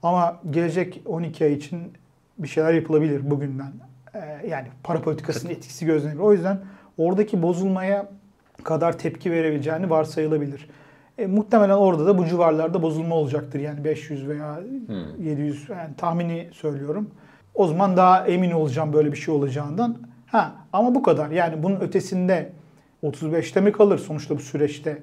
Ama 0.03 0.41
gelecek 0.51 1.03
12 1.07 1.45
ay 1.45 1.53
için 1.53 1.93
bir 2.39 2.49
şeyler 2.49 2.73
yapılabilir 2.73 3.31
bugünden. 3.31 3.73
Ee, 4.15 4.49
yani 4.49 4.69
para 4.83 5.01
politikasının 5.01 5.53
etkisi 5.53 5.87
gözlenebilir. 5.87 6.23
O 6.23 6.33
yüzden 6.33 6.59
oradaki 6.99 7.43
bozulmaya 7.43 8.09
kadar 8.65 8.99
tepki 8.99 9.33
verebileceğini 9.33 9.91
varsayılabilir. 9.91 10.69
E, 11.19 11.27
muhtemelen 11.27 11.75
orada 11.75 12.07
da 12.07 12.19
bu 12.19 12.27
civarlarda 12.27 12.83
bozulma 12.83 13.15
olacaktır. 13.15 13.61
Yani 13.61 13.85
500 13.85 14.29
veya 14.29 14.61
hmm. 14.87 15.27
700 15.27 15.69
yani 15.69 15.97
tahmini 15.97 16.49
söylüyorum. 16.53 17.11
O 17.55 17.67
zaman 17.67 17.97
daha 17.97 18.27
emin 18.27 18.51
olacağım 18.51 18.93
böyle 18.93 19.13
bir 19.13 19.17
şey 19.17 19.35
olacağından. 19.35 19.97
Ha 20.27 20.53
ama 20.73 20.95
bu 20.95 21.03
kadar. 21.03 21.31
Yani 21.31 21.63
bunun 21.63 21.81
ötesinde 21.81 22.53
35'te 23.03 23.61
mi 23.61 23.73
kalır 23.73 23.99
sonuçta 23.99 24.37
bu 24.37 24.41
süreçte? 24.41 25.03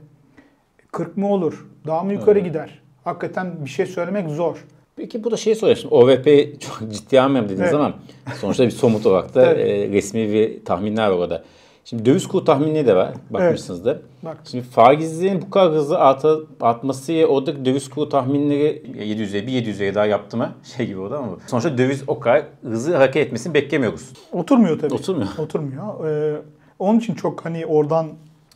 40 0.91 1.17
mı 1.17 1.33
olur? 1.33 1.67
Daha 1.87 2.03
mı 2.03 2.13
yukarı 2.13 2.39
evet. 2.39 2.47
gider? 2.47 2.79
Hakikaten 3.03 3.65
bir 3.65 3.69
şey 3.69 3.85
söylemek 3.85 4.29
zor. 4.29 4.65
Peki 4.95 5.23
bu 5.23 5.31
da 5.31 5.37
şey 5.37 5.55
soruyorsun. 5.55 5.89
OVP 5.89 6.61
çok 6.61 6.91
ciddi 6.91 7.21
almıyorum 7.21 7.49
dediniz 7.49 7.69
Evet. 7.69 7.73
ama 7.73 7.93
sonuçta 8.39 8.65
bir 8.65 8.71
somut 8.71 9.05
olarak 9.05 9.35
da 9.35 9.45
Evet. 9.45 9.89
e, 9.89 9.91
resmi 9.91 10.33
bir 10.33 10.65
tahminler 10.65 11.07
var 11.07 11.17
orada. 11.17 11.43
Şimdi 11.85 12.05
döviz 12.05 12.27
kuru 12.27 12.45
tahmini 12.45 12.87
de 12.87 12.95
var. 12.95 13.13
Bakmışsınızdır. 13.29 13.97
Bak. 14.23 14.37
Şimdi 14.51 14.63
faizlerin 14.63 15.41
bu 15.41 15.49
kadar 15.49 15.73
hızlı 15.73 15.99
arta, 15.99 16.37
artması 16.61 17.13
oradaki 17.27 17.65
döviz 17.65 17.89
kuru 17.89 18.09
tahminleri 18.09 18.83
700'e 18.97 19.47
bir 19.47 19.51
700'e 19.51 19.95
daha 19.95 20.05
yaptı 20.05 20.37
mı 20.37 20.51
şey 20.77 20.87
gibi 20.87 20.99
oldu 20.99 21.15
ama 21.15 21.37
sonuçta 21.47 21.77
döviz 21.77 22.03
o 22.07 22.19
kadar 22.19 22.43
hızlı 22.61 22.95
hareket 22.95 23.27
etmesini 23.27 23.53
beklemiyoruz. 23.53 24.13
Oturmuyor 24.31 24.79
tabii. 24.79 24.93
Oturmuyor. 24.93 25.29
Oturmuyor. 25.37 26.07
Ee, 26.07 26.41
onun 26.79 26.99
için 26.99 27.15
çok 27.15 27.45
hani 27.45 27.65
oradan 27.65 28.07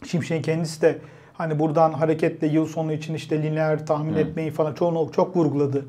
Şimşek'in 0.06 0.42
kendisi 0.42 0.82
de 0.82 0.98
hani 1.34 1.60
buradan 1.60 1.94
hareketle 1.94 2.48
yıl 2.48 2.66
sonu 2.66 2.94
için 2.94 3.14
işte 3.14 3.44
lineer 3.44 3.86
tahmin 3.86 4.14
Hı. 4.14 4.20
etmeyi 4.20 4.52
falan 4.52 4.74
çoğunu 4.74 5.12
çok 5.12 5.38
vurguladı. 5.38 5.86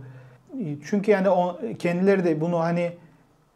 Çünkü 0.85 1.11
yani 1.11 1.31
o, 1.31 1.59
kendileri 1.79 2.25
de 2.25 2.41
bunu 2.41 2.59
hani 2.59 2.93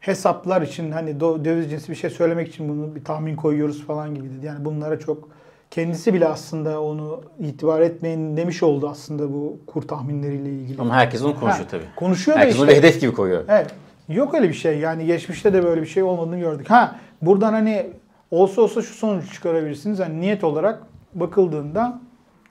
hesaplar 0.01 0.63
için 0.63 0.91
hani 0.91 1.21
döviz 1.21 1.71
cinsi 1.71 1.89
bir 1.89 1.97
şey 1.97 2.11
söylemek 2.11 2.49
için 2.49 2.69
bunu 2.69 2.95
bir 2.95 3.05
tahmin 3.05 3.37
koyuyoruz 3.37 3.87
falan 3.87 4.15
gibi 4.15 4.31
dedi. 4.31 4.47
Yani 4.47 4.65
bunlara 4.65 4.99
çok 4.99 5.29
kendisi 5.71 6.15
bile 6.15 6.29
aslında 6.29 6.83
onu 6.83 7.21
itibar 7.41 7.81
etmeyin 7.81 8.37
demiş 8.37 8.63
oldu 8.63 8.89
aslında 8.89 9.33
bu 9.33 9.59
kur 9.67 9.83
tahminleriyle 9.83 10.51
ilgili. 10.51 10.81
Ama 10.81 10.95
herkes 10.95 11.23
onu 11.23 11.41
konuşuyor 11.41 11.65
Ha, 11.65 11.71
tabii. 11.71 11.85
Konuşuyor 11.97 12.37
da 12.37 12.41
Herkes 12.41 12.55
işte. 12.55 12.65
onu 12.65 12.71
bir 12.71 12.77
hedef 12.77 13.01
gibi 13.01 13.13
koyuyor. 13.13 13.45
Evet. 13.49 13.71
Yok 14.09 14.35
öyle 14.35 14.49
bir 14.49 14.55
şey. 14.55 14.79
Yani 14.79 15.07
geçmişte 15.07 15.53
de 15.53 15.63
böyle 15.65 15.83
bir 15.83 15.87
şey 15.87 16.03
olmadığını 16.03 16.39
gördük. 16.39 16.71
Ha 16.71 16.97
buradan 17.23 17.53
hani 17.53 17.87
olsa 18.33 18.63
olsa 18.63 18.83
şu 18.83 18.95
sonucu 18.95 19.33
çıkarabilirsiniz. 19.33 20.01
Hani 20.01 20.21
niyet 20.21 20.45
olarak 20.45 20.83
bakıldığında 21.15 22.01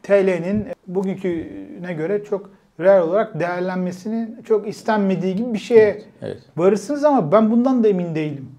TL'nin 0.04 0.68
bugünküne 0.88 1.94
göre 1.94 2.24
çok 2.24 2.50
reel 2.80 3.02
olarak 3.02 3.40
değerlenmesinin 3.40 4.42
çok 4.44 4.68
istenmediği 4.68 5.36
gibi 5.36 5.54
bir 5.54 5.60
şeye 5.60 6.02
Evet. 6.22 6.38
varırsınız 6.58 7.04
ama 7.04 7.32
ben 7.32 7.52
bundan 7.52 7.84
da 7.84 7.88
emin 7.88 8.16
değilim. 8.16 8.50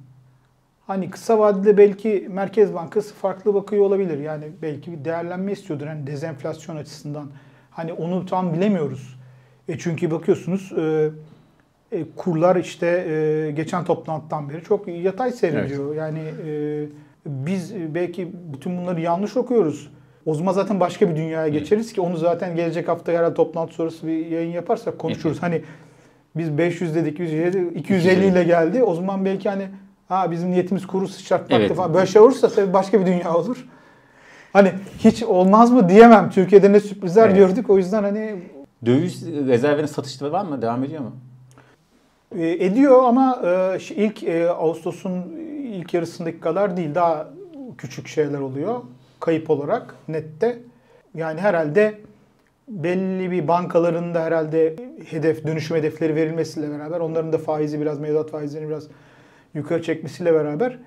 Hani 0.87 1.11
kısa 1.11 1.38
vadede 1.38 1.76
belki 1.76 2.29
Merkez 2.31 2.75
Bankası 2.75 3.14
farklı 3.14 3.55
bakıyor 3.55 3.85
olabilir. 3.85 4.19
Yani 4.19 4.45
belki 4.62 4.93
bir 4.93 5.05
değerlenme 5.05 5.52
istiyordur. 5.52 5.87
Hani 5.87 6.07
dezenflasyon 6.07 6.76
açısından. 6.76 7.26
Hani 7.71 7.93
onu 7.93 8.26
tam 8.26 8.55
bilemiyoruz. 8.55 9.19
E 9.69 9.79
çünkü 9.79 10.11
bakıyorsunuz 10.11 10.73
e, 10.79 11.11
e, 11.93 12.05
kurlar 12.17 12.57
işte 12.57 12.87
e, 12.87 13.50
geçen 13.50 13.85
toplantıdan 13.85 14.49
beri 14.50 14.62
çok 14.62 14.88
yatay 14.88 15.31
seyrediyor. 15.33 15.95
Yani 15.97 16.21
e, 16.47 16.87
biz 17.26 17.75
belki 17.95 18.33
bütün 18.52 18.79
bunları 18.79 19.00
yanlış 19.00 19.37
okuyoruz. 19.37 19.91
O 20.26 20.35
zaman 20.35 20.52
zaten 20.52 20.81
başka 20.81 21.11
bir 21.11 21.17
dünyaya 21.17 21.49
geçeriz 21.49 21.93
ki 21.93 22.00
onu 22.00 22.17
zaten 22.17 22.57
gelecek 22.57 22.88
hafta 22.88 23.12
herhalde 23.12 23.35
toplantı 23.35 23.75
sonrası 23.75 24.07
bir 24.07 24.26
yayın 24.26 24.52
yaparsak 24.52 24.99
konuşuruz. 24.99 25.43
Hani 25.43 25.62
biz 26.37 26.59
500 26.59 26.95
dedik, 26.95 27.12
250, 27.14 27.79
250 27.79 28.26
ile 28.26 28.45
geldi. 28.45 28.83
O 28.83 28.95
zaman 28.95 29.25
belki 29.25 29.49
hani 29.49 29.69
ha 30.09 30.31
bizim 30.31 30.50
niyetimiz 30.50 30.87
kuru 30.87 31.09
sıçratmaktı 31.09 31.57
Evet. 31.57 31.75
falan. 31.76 31.95
Böyle 31.95 32.07
şey 32.07 32.23
olursa 32.23 32.49
tabii 32.49 32.73
başka 32.73 33.00
bir 33.00 33.07
dünya 33.07 33.35
olur. 33.35 33.67
Hani 34.52 34.73
hiç 34.99 35.23
olmaz 35.23 35.71
mı 35.71 35.88
diyemem. 35.88 36.31
Türkiye'de 36.31 36.73
ne 36.73 36.81
sürprizler 36.81 37.26
Evet. 37.29 37.37
gördük. 37.37 37.71
O 37.71 37.79
yüzden 37.79 38.02
hani 38.02 38.35
Döviz 38.87 39.26
rezervinin 39.26 39.87
satışları 39.87 40.33
var 40.33 40.45
mı? 40.45 40.62
Devam 40.62 40.85
ediyor 40.85 41.00
mu? 41.00 41.12
E, 42.38 42.64
ediyor 42.64 43.05
ama 43.05 43.43
e, 43.45 43.79
ilk 43.97 44.23
e, 44.23 44.49
Ağustos'un 44.50 45.12
ilk 45.73 45.95
yarısındaki 45.95 46.41
kadar 46.41 46.76
değil. 46.76 46.95
Daha 46.95 47.29
küçük 47.79 48.09
şeyler 48.09 48.38
oluyor. 48.41 48.81
Kayıp 49.21 49.50
olarak 49.50 49.95
nette. 50.09 50.59
Yani 51.14 51.41
herhalde 51.41 52.00
belli 52.69 53.31
bir 53.31 53.49
bankaların 53.49 54.14
da 54.14 54.23
herhalde 54.25 54.76
hedef 55.07 55.47
dönüşüm 55.47 55.76
hedefleri 55.76 56.14
verilmesiyle 56.14 56.71
beraber 56.71 57.00
onların 57.00 57.33
da 57.33 57.38
faizi 57.38 57.81
biraz 57.81 57.99
mevduat 57.99 58.31
faizlerini 58.31 58.69
biraz 58.69 58.87
yukarı 59.55 59.83
çekmesiyle 59.83 60.35
beraber 60.35 60.79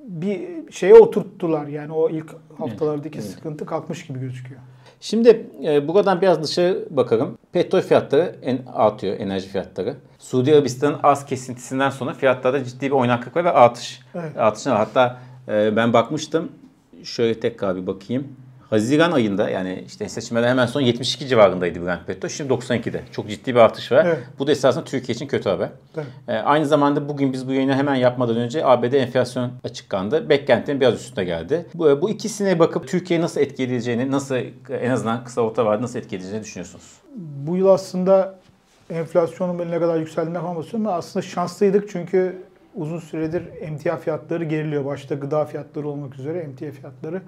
bir 0.00 0.40
şeye 0.70 0.94
oturttular. 0.94 1.66
Yani 1.66 1.92
o 1.92 2.10
ilk 2.10 2.34
haftalardaki 2.58 3.18
Evet. 3.18 3.30
sıkıntı 3.30 3.66
kalkmış 3.66 4.06
gibi 4.06 4.20
gözüküyor. 4.20 4.60
Şimdi 5.00 5.46
e, 5.64 5.88
buradan 5.88 6.20
biraz 6.20 6.42
dışarı 6.42 6.84
bakalım. 6.90 7.38
Petrol 7.52 7.80
fiyatları 7.80 8.36
en, 8.42 8.58
artıyor, 8.74 9.20
enerji 9.20 9.48
fiyatları. 9.48 9.96
Suudi 10.18 10.54
Arabistan'ın 10.54 10.96
az 11.02 11.26
kesintisinden 11.26 11.90
sonra 11.90 12.14
fiyatlarda 12.14 12.64
ciddi 12.64 12.86
bir 12.86 12.90
oynaklık 12.90 13.36
var 13.36 13.44
ve 13.44 13.50
artış. 13.50 14.00
Evet. 14.14 14.36
Artışlar 14.36 14.72
var. 14.72 14.78
Hatta 14.78 15.18
e, 15.48 15.76
ben 15.76 15.92
bakmıştım. 15.92 16.52
Şöyle 17.04 17.40
tekrar 17.40 17.76
bir 17.76 17.86
bakayım. 17.86 18.28
Haziran 18.70 19.12
ayında 19.12 19.50
yani 19.50 19.84
işte 19.86 20.08
seçimlerden 20.08 20.48
hemen 20.48 20.66
sonra 20.66 20.84
72 20.84 21.28
civarındaydı 21.28 21.86
Brent 21.86 22.06
petrol. 22.06 22.28
Şimdi 22.28 22.52
92'de. 22.52 23.02
Çok 23.12 23.28
ciddi 23.28 23.54
bir 23.54 23.60
artış 23.60 23.92
var. 23.92 24.04
Evet. 24.04 24.18
Bu 24.38 24.46
da 24.46 24.52
esasında 24.52 24.84
Türkiye 24.84 25.14
için 25.14 25.26
kötü 25.26 25.48
haber. 25.48 25.68
Tabii. 25.94 26.06
E, 26.28 26.32
aynı 26.32 26.66
zamanda 26.66 27.08
bugün 27.08 27.32
biz 27.32 27.48
bu 27.48 27.52
yayını 27.52 27.74
hemen 27.74 27.94
yapmadan 27.94 28.36
önce 28.36 28.66
ABD 28.66 28.92
enflasyon 28.92 29.50
açıklandı. 29.64 30.28
Beklentinin 30.28 30.80
biraz 30.80 30.94
üstüne 30.94 31.24
geldi. 31.24 31.66
Bu, 31.74 32.02
bu 32.02 32.10
ikisine 32.10 32.58
bakıp 32.58 32.88
Türkiye'yi 32.88 33.24
nasıl 33.24 33.40
etkileyeceğini, 33.40 34.10
nasıl 34.10 34.36
en 34.80 34.90
azından 34.90 35.24
kısa 35.24 35.40
orta 35.40 35.66
vadede 35.66 35.82
nasıl 35.82 35.98
etkileyeceğini 35.98 36.44
düşünüyorsunuz? 36.44 36.84
Bu 37.16 37.56
yıl 37.56 37.66
aslında 37.66 38.38
enflasyonun 38.90 39.58
böyle 39.58 39.70
ne 39.70 39.78
kadar 39.78 39.96
yükseldiğine 39.96 40.40
falan 40.40 40.56
bakıyorum 40.56 40.86
ama 40.86 40.96
aslında 40.96 41.26
şanslıydık 41.26 41.90
çünkü 41.90 42.36
uzun 42.74 42.98
süredir 42.98 43.42
emtia 43.60 43.96
fiyatları 43.96 44.44
geriliyor. 44.44 44.84
Başta 44.84 45.14
gıda 45.14 45.44
fiyatları 45.44 45.88
olmak 45.88 46.18
üzere 46.18 46.38
emtia 46.38 46.70
fiyatları 46.70 47.22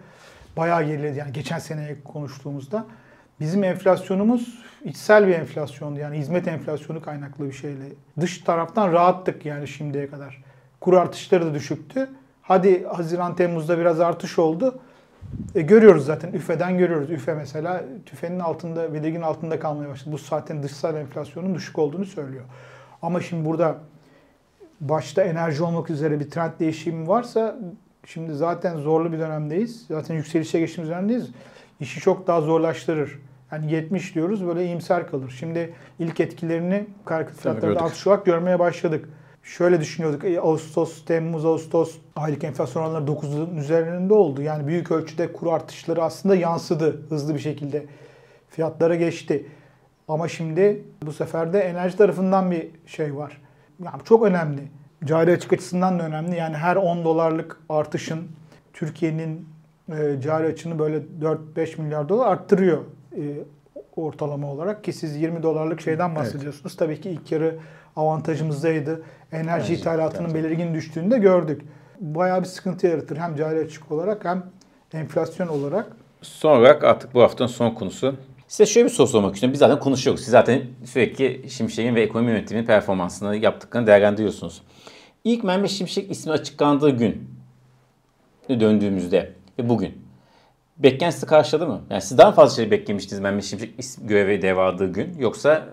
bayağı 0.57 0.85
geriledi. 0.85 1.19
Yani 1.19 1.33
geçen 1.33 1.59
sene 1.59 1.97
konuştuğumuzda 2.05 2.87
bizim 3.41 3.65
enflasyonumuz 3.65 4.63
içsel 4.85 5.27
bir 5.27 5.35
enflasyondu. 5.35 6.01
Yani 6.01 6.19
hizmet 6.19 6.49
enflasyonu 6.49 7.03
kaynaklı 7.03 7.47
bir 7.47 7.53
şeyle. 7.53 7.85
Dış 8.21 8.39
taraftan 8.39 8.93
rahattık 8.93 9.47
yani 9.47 9.69
şimdiye 9.69 10.11
kadar. 10.11 10.45
Kur 10.81 10.95
artışları 10.95 11.47
da 11.47 11.55
düşüktü. 11.55 12.09
Hadi 12.43 12.85
Haziran 12.85 13.37
Temmuz'da 13.37 13.79
biraz 13.79 14.01
artış 14.01 14.39
oldu. 14.39 14.81
E, 15.55 15.61
görüyoruz 15.61 16.07
zaten 16.07 16.33
üfeden 16.33 16.79
görüyoruz. 16.79 17.11
Üfe 17.11 17.35
mesela 17.35 17.85
tüfenin 18.07 18.41
altında, 18.41 18.95
belirgin 18.95 19.23
altında 19.23 19.61
kalmaya 19.61 19.89
başladı. 19.89 20.13
Bu 20.13 20.19
zaten 20.19 20.63
dışsal 20.63 20.97
enflasyonun 20.97 21.55
düşük 21.55 21.79
olduğunu 21.79 22.05
söylüyor. 22.05 22.45
Ama 23.03 23.21
şimdi 23.21 23.45
burada 23.45 23.77
başta 24.81 25.23
enerji 25.23 25.63
olmak 25.63 25.91
üzere 25.91 26.21
bir 26.21 26.31
trend 26.31 26.53
değişimi 26.61 27.09
varsa 27.09 27.57
şimdi 28.07 28.35
zaten 28.35 28.77
zorlu 28.77 29.13
bir 29.13 29.19
dönemdeyiz. 29.19 29.87
Zaten 29.89 30.15
yükselişe 30.15 30.61
geçtiğimiz 30.61 30.91
dönemdeyiz. 30.91 31.31
İşi 31.81 32.01
çok 32.01 32.27
daha 32.27 32.41
zorlaştırır. 32.41 33.19
Yani 33.53 33.73
70 33.73 34.15
diyoruz 34.15 34.47
böyle 34.47 34.65
iyimser 34.65 35.11
kalır. 35.11 35.35
Şimdi 35.39 35.75
ilk 35.99 36.21
etkilerini 36.21 36.87
akaryakıt 37.05 37.41
fiyatlarında 37.41 37.83
artış 37.83 38.07
olarak 38.07 38.27
görmeye 38.27 38.59
başladık. 38.59 39.09
Şöyle 39.43 39.81
düşünüyorduk. 39.81 40.25
e, 40.25 40.41
Ağustos, 40.41 41.05
Temmuz, 41.05 41.47
Ağustos 41.47 41.97
aylık 42.17 42.45
enflasyon 42.45 42.83
oranları 42.83 43.05
9'un 43.05 43.57
üzerinde 43.57 44.15
oldu. 44.15 44.43
Yani 44.43 44.67
büyük 44.67 44.91
ölçüde 44.91 45.33
kur 45.33 45.53
artışları 45.53 46.03
aslında 46.03 46.35
yansıdı 46.35 47.03
hızlı 47.09 47.35
bir 47.35 47.41
şekilde. 47.41 47.87
Fiyatlara 48.49 48.95
geçti. 48.95 49.47
Ama 50.09 50.29
şimdi 50.29 50.85
bu 51.03 51.13
sefer 51.13 51.53
de 51.53 51.61
enerji 51.61 51.97
tarafından 51.97 52.51
bir 52.51 52.71
şey 52.87 53.17
var. 53.17 53.43
Yani 53.85 54.03
çok 54.05 54.23
önemli. 54.23 54.63
Cari 55.05 55.33
açık 55.33 55.53
açısından 55.53 55.99
da 55.99 56.03
önemli. 56.03 56.37
Yani 56.37 56.57
her 56.57 56.77
10 56.77 57.05
dolarlık 57.05 57.61
artışın 57.69 58.29
Türkiye'nin 58.73 59.49
e, 59.89 60.21
cari 60.21 60.47
açığını 60.47 60.79
böyle 60.79 61.03
4-5 61.57 61.81
milyar 61.81 62.09
dolar 62.09 62.27
arttırıyor 62.27 62.79
e, 63.17 63.23
ortalama 63.97 64.53
olarak 64.53 64.85
ki 64.85 64.93
siz 64.93 65.17
20 65.17 65.43
dolarlık 65.43 65.81
şeyden 65.81 66.17
bahsediyorsunuz. 66.17 66.77
Tabii 66.77 67.01
ki 67.01 67.11
ilk 67.11 67.33
yarı 67.33 67.59
avantajımızdaydı. 67.97 69.03
Enerji 69.33 69.75
ithalatının 69.75 70.29
ithalatı. 70.29 70.35
belirgin 70.35 70.75
düştüğünü 70.75 71.11
de 71.11 71.19
gördük. 71.19 71.63
Bayağı 72.01 72.41
bir 72.41 72.47
sıkıntı 72.47 72.87
yaratır 72.87 73.17
hem 73.17 73.37
cari 73.37 73.61
açık 73.61 73.93
olarak 73.93 74.25
hem 74.25 74.43
enflasyon 74.93 75.49
olarak. 75.49 75.87
Son 76.23 76.59
olarak 76.59 76.85
artık 76.85 77.15
bu 77.15 77.23
haftanın 77.23 77.49
son 77.49 77.71
konusu. 77.71 78.17
Size 78.49 78.67
şöyle 78.67 78.87
bir 78.87 78.93
soru 78.93 79.07
sormak 79.07 79.35
istiyorum. 79.35 79.53
Biz 79.53 79.59
zaten 79.59 79.79
konuşuyoruz. 79.79 80.21
Siz 80.21 80.31
zaten 80.31 80.63
sürekli 80.85 81.51
Şimşek'in 81.51 81.95
ve 81.95 82.03
ekonomi 82.03 82.31
yönetiminin 82.31 82.67
performansını 82.67 83.37
yaptıklarını 83.37 83.87
değerlendiriyorsunuz. 83.87 84.63
İlk 85.25 85.45
Mehmet 85.45 85.71
Şimşek 85.71 86.11
ismi 86.11 86.33
açıklandığı 86.33 86.91
gün 86.91 87.31
döndüğümüzde 88.49 89.33
ve 89.59 89.69
bugün 89.69 90.03
beklentisi 90.79 91.27
karşıladı 91.27 91.67
mı? 91.67 91.81
Yani 91.91 92.03
siz 92.03 92.19
daha 92.19 92.33
fazla 92.33 92.57
şey 92.57 92.71
beklemiştiniz 92.71 93.21
Mehmet 93.21 93.45
Şimşek 93.45 93.75
isim, 93.79 94.07
göreve 94.07 94.43
devraldığı 94.43 94.93
gün 94.93 95.19
yoksa 95.19 95.69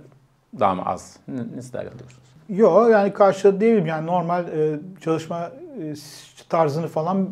daha 0.59 0.75
mı 0.75 0.85
az? 0.85 1.17
Nasıl 1.55 1.73
değerlendiriyorsunuz? 1.73 2.29
Yok 2.49 2.91
yani 2.91 3.13
karşıladı 3.13 3.61
değilim. 3.61 3.85
Yani 3.85 4.07
normal 4.07 4.47
e, 4.47 4.79
çalışma 5.01 5.51
e, 5.81 5.93
tarzını 6.49 6.87
falan 6.87 7.29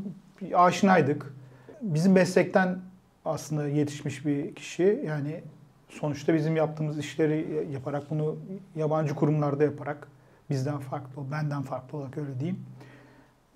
aşinaydık. 0.53 1.33
Bizim 1.81 2.12
meslekten 2.12 2.79
aslında 3.25 3.67
yetişmiş 3.67 4.25
bir 4.25 4.55
kişi. 4.55 5.03
Yani 5.05 5.41
sonuçta 5.89 6.33
bizim 6.33 6.55
yaptığımız 6.55 7.00
işleri 7.00 7.67
yaparak 7.74 8.09
bunu 8.09 8.36
yabancı 8.75 9.15
kurumlarda 9.15 9.63
yaparak 9.63 10.07
bizden 10.50 10.80
farklı, 10.80 11.32
benden 11.32 11.62
farklı 11.62 11.98
olarak 11.98 12.18
öyle 12.18 12.39
diyeyim. 12.39 12.60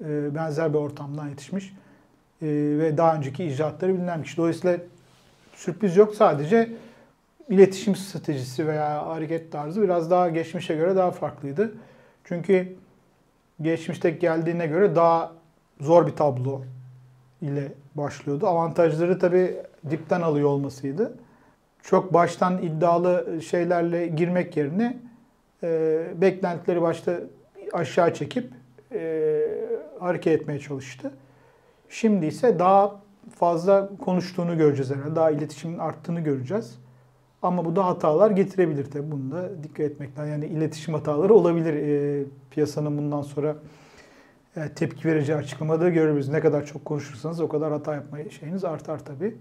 E, 0.06 0.36
benzer 0.36 0.74
bir 0.74 0.78
ortamdan 0.78 1.28
yetişmiş. 1.28 1.74
E, 2.42 2.48
ve 2.80 2.98
daha 2.98 3.16
önceki 3.16 3.46
icraatları 3.46 3.94
bilinen 3.94 4.24
kişi. 4.24 4.38
Dolayısıyla 4.38 4.78
sürpriz 5.54 5.98
yok 5.98 6.16
sadece 6.16 6.72
iletişim 7.50 7.96
stratejisi 7.96 8.68
veya 8.68 9.08
hareket 9.08 9.52
tarzı 9.52 9.82
biraz 9.82 10.12
daha 10.12 10.30
geçmişe 10.30 10.76
göre 10.76 10.96
daha 10.96 11.12
farklıydı. 11.12 11.74
Çünkü 12.24 12.76
geçmişte 13.62 14.10
geldiğine 14.10 14.68
göre 14.68 14.96
daha 14.96 15.32
zor 15.80 16.08
bir 16.08 16.12
tablo 16.12 16.62
ile 17.42 17.72
başlıyordu. 17.96 18.48
Avantajları 18.48 19.20
tabii 19.20 19.56
dipten 19.90 20.22
alıyor 20.22 20.50
olmasıydı. 20.50 21.14
Çok 21.84 22.14
baştan 22.14 22.64
iddialı 22.64 23.42
şeylerle 23.42 24.08
girmek 24.08 24.58
yerine 24.58 24.98
e, 25.64 26.02
beklentileri 26.22 26.82
başta 26.82 27.20
aşağı 27.74 28.14
çekip 28.14 28.54
e, 28.92 29.42
hareket 30.00 30.42
etmeye 30.42 30.60
çalıştı. 30.60 31.12
Şimdi 31.90 32.26
ise 32.26 32.60
daha 32.60 33.02
fazla 33.36 33.90
konuştuğunu 34.06 34.58
göreceğiz 34.58 34.92
herhalde. 34.92 35.16
Daha 35.16 35.32
iletişimin 35.32 35.78
arttığını 35.78 36.20
göreceğiz. 36.20 36.80
Ama 37.42 37.66
bu 37.66 37.76
da 37.76 37.86
hatalar 37.86 38.32
getirebilir 38.32 38.92
tabii. 38.92 39.12
Bunu 39.12 39.32
da 39.32 39.64
dikkat 39.64 39.80
etmek 39.80 40.18
lazım. 40.18 40.32
Yani 40.32 40.46
iletişim 40.46 40.94
hataları 40.94 41.34
olabilir. 41.34 41.74
E, 41.74 42.24
piyasanın 42.52 42.98
bundan 42.98 43.22
sonra 43.22 43.56
e, 44.56 44.70
tepki 44.70 45.08
vereceği 45.08 45.38
açıklamada 45.38 45.90
görürüz. 45.90 46.30
Ne 46.30 46.40
kadar 46.40 46.66
çok 46.66 46.86
konuşursanız 46.86 47.42
o 47.42 47.50
kadar 47.50 47.72
hata 47.72 47.96
yapma 47.96 48.18
şeyiniz 48.30 48.66
artar 48.66 49.06
tabii. 49.06 49.36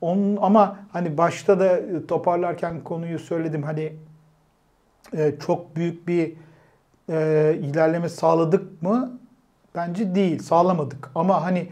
Onun, 0.00 0.36
ama 0.36 0.78
hani 0.92 1.18
başta 1.18 1.60
da 1.60 1.80
toparlarken 2.06 2.80
konuyu 2.80 3.18
söyledim. 3.18 3.62
Hani 3.62 3.92
e, 5.16 5.34
çok 5.46 5.76
büyük 5.76 6.08
bir 6.08 6.32
e, 7.08 7.58
ilerleme 7.62 8.08
sağladık 8.08 8.82
mı? 8.82 9.18
Bence 9.74 10.14
değil. 10.14 10.38
Sağlamadık. 10.38 11.10
Ama 11.14 11.44
hani 11.44 11.68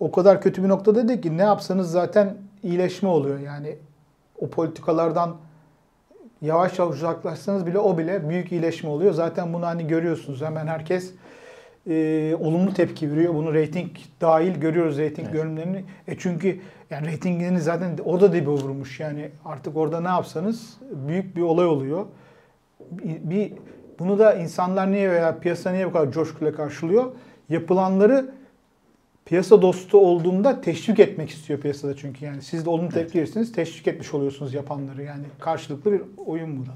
o 0.00 0.12
kadar 0.12 0.40
kötü 0.40 0.64
bir 0.64 0.68
noktada 0.68 1.08
değil 1.08 1.22
ki 1.22 1.38
ne 1.38 1.42
yapsanız 1.42 1.90
zaten 1.90 2.36
iyileşme 2.62 3.08
oluyor. 3.08 3.38
Yani 3.38 3.76
o 4.38 4.50
politikalardan 4.50 5.36
yavaş 6.42 6.78
yavaş 6.78 6.96
uzaklaşsanız 6.96 7.66
bile 7.66 7.78
o 7.78 7.98
bile 7.98 8.28
büyük 8.28 8.52
iyileşme 8.52 8.90
oluyor. 8.90 9.12
Zaten 9.12 9.52
bunu 9.52 9.66
hani 9.66 9.86
görüyorsunuz. 9.86 10.42
Hemen 10.42 10.66
herkes 10.66 11.12
e, 11.86 12.36
olumlu 12.40 12.74
tepki 12.74 13.12
veriyor. 13.12 13.34
Bunu 13.34 13.54
rating 13.54 13.90
dahil 14.20 14.54
görüyoruz 14.54 14.98
rating 14.98 15.20
Evet. 15.20 15.32
görünümlerini. 15.32 15.84
E 16.08 16.18
çünkü 16.18 16.60
yani 16.90 17.12
ratinglerini 17.12 17.60
zaten 17.60 17.98
o 18.04 18.20
da 18.20 18.32
dibe 18.32 18.50
vurmuş. 18.50 19.00
Yani 19.00 19.30
artık 19.44 19.76
orada 19.76 20.00
ne 20.00 20.08
yapsanız 20.08 20.76
büyük 20.90 21.36
bir 21.36 21.42
olay 21.42 21.66
oluyor. 21.66 22.06
Bir, 23.00 23.52
bunu 23.98 24.18
da 24.18 24.34
insanlar 24.34 24.92
niye 24.92 25.10
veya 25.10 25.38
piyasa 25.38 25.70
niye 25.70 25.86
bu 25.86 25.92
kadar 25.92 26.12
coşkuyla 26.12 26.54
karşılıyor? 26.54 27.12
Yapılanları 27.48 28.30
piyasa 29.24 29.62
dostu 29.62 29.98
olduğunda 29.98 30.60
teşvik 30.60 30.98
etmek 30.98 31.30
istiyor 31.30 31.60
piyasada 31.60 31.96
çünkü 31.96 32.24
yani 32.24 32.42
siz 32.42 32.64
de 32.64 32.70
olumlu 32.70 32.88
tepki 32.88 33.18
verirseniz 33.18 33.52
teşvik 33.52 33.88
etmiş 33.88 34.14
oluyorsunuz 34.14 34.54
yapanları 34.54 35.02
yani 35.02 35.24
karşılıklı 35.40 35.92
bir 35.92 36.02
oyun 36.26 36.58
bu 36.60 36.66
da. 36.66 36.70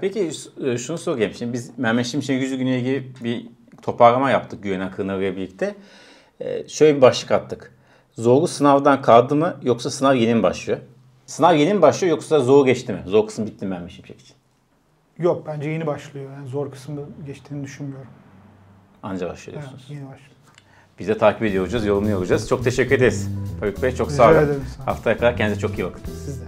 Peki 0.00 0.30
e, 0.64 0.78
şunu 0.78 0.98
sorayım. 0.98 1.32
Şimdi 1.34 1.52
biz 1.52 1.78
Mehmet 1.78 2.06
Şimşek'in 2.06 2.40
yüzü 2.40 2.56
günü 2.56 2.70
ilgili 2.70 3.12
bir 3.24 3.46
toparlama 3.82 4.30
yaptık 4.30 4.62
Güven 4.62 4.80
Akın'la 4.80 5.20
birlikte. 5.20 5.74
E, 6.40 6.68
Şöyle 6.68 6.96
bir 6.96 7.02
başlık 7.02 7.30
attık. 7.30 7.74
Zorlu 8.12 8.46
sınavdan 8.46 9.02
kaldı 9.02 9.36
mı 9.36 9.56
yoksa 9.62 9.90
sınav 9.90 10.14
yeni 10.14 10.34
mi 10.34 10.42
başlıyor? 10.42 10.78
Sınav 11.26 11.54
yeni 11.54 11.74
mi 11.74 11.82
başlıyor 11.82 12.10
yoksa 12.10 12.40
zor 12.40 12.66
geçti 12.66 12.92
mi? 12.92 13.02
Zor 13.06 13.26
kısım 13.26 13.46
bitti 13.46 13.64
mi 13.66 13.70
Mehmet 13.70 13.90
Şimşek 13.90 14.20
için? 14.20 14.34
Yok 15.18 15.46
bence 15.46 15.70
yeni 15.70 15.86
başlıyor. 15.86 16.30
Yani 16.32 16.48
zor 16.48 16.70
kısmı 16.70 17.00
geçtiğini 17.26 17.64
düşünmüyorum. 17.64 18.08
Anca 19.02 19.28
başlıyor 19.28 19.62
Evet, 19.62 19.80
yeni 19.88 20.04
başlıyor. 20.04 20.30
Biz 20.98 21.08
de 21.08 21.18
takip 21.18 21.42
ediyor 21.42 21.64
olacağız, 21.64 21.86
yorumluyor 21.86 22.18
olacağız. 22.18 22.48
Çok 22.48 22.64
teşekkür 22.64 22.94
ederiz. 22.94 23.28
Faruk 23.60 23.82
Bey 23.82 23.94
çok 23.94 24.12
sağ 24.12 24.30
olun. 24.30 24.64
Haftaya 24.84 25.16
kadar 25.16 25.36
kendinize 25.36 25.60
çok 25.60 25.78
iyi 25.78 25.84
bakın. 25.84 26.02
Siz 26.24 26.40
de. 26.40 26.44